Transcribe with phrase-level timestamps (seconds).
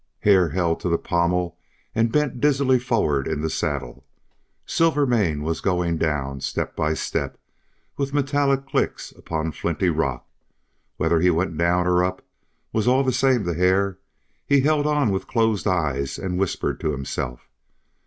[0.21, 1.59] Hare held to the pommel
[1.93, 4.03] and bent dizzily forward in the saddle.
[4.65, 7.37] Silvermane was going down, step by step,
[7.97, 10.25] with metallic clicks upon flinty rock.
[10.97, 12.23] Whether he went down or up
[12.73, 13.99] was all the same to Hare;
[14.47, 17.47] he held on with closed eyes and whispered to himself.